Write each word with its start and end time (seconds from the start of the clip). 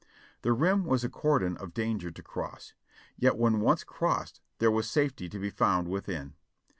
The 0.41 0.51
rim 0.51 0.83
was 0.85 1.03
a 1.03 1.09
cordon 1.09 1.57
of 1.57 1.75
danger 1.75 2.09
to 2.09 2.23
cross, 2.23 2.73
yet 3.17 3.37
when 3.37 3.59
once 3.61 3.83
crossed 3.83 4.41
there 4.57 4.71
was 4.71 4.89
safety 4.89 5.29
to 5.29 5.37
be 5.37 5.51
found 5.51 5.87
within. 5.87 6.33